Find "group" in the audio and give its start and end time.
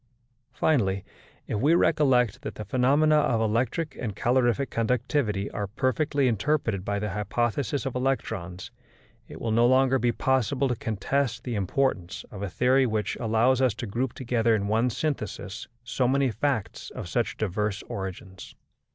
13.85-14.13